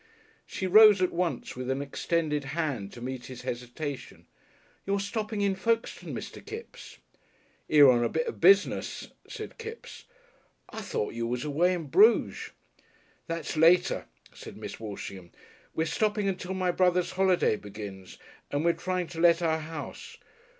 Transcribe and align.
She 0.47 0.65
rose 0.65 0.99
at 1.03 1.11
once 1.11 1.55
with 1.55 1.69
an 1.69 1.79
extended 1.79 2.45
hand 2.57 2.91
to 2.93 3.01
meet 3.01 3.27
his 3.27 3.43
hesitation. 3.43 4.25
"You're 4.83 4.99
stopping 4.99 5.41
in 5.41 5.53
Folkestone, 5.53 6.11
Mr. 6.15 6.43
Kipps?" 6.43 6.97
"'Ere 7.69 7.91
on 7.91 8.03
a 8.03 8.09
bit 8.09 8.25
of 8.25 8.41
business," 8.41 9.09
said 9.27 9.59
Kipps. 9.59 10.05
"I 10.71 10.81
thought 10.81 11.13
you 11.13 11.27
was 11.27 11.45
away 11.45 11.75
in 11.75 11.83
Bruges." 11.83 12.49
"That's 13.27 13.55
later," 13.55 14.07
said 14.33 14.57
Miss 14.57 14.79
Walshingham. 14.79 15.29
"We're 15.75 15.85
stopping 15.85 16.27
until 16.27 16.55
my 16.55 16.71
brother's 16.71 17.11
holiday 17.11 17.55
begins 17.55 18.17
and 18.49 18.65
we're 18.65 18.73
trying 18.73 19.05
to 19.05 19.19
let 19.19 19.43
our 19.43 19.59
house. 19.59 20.17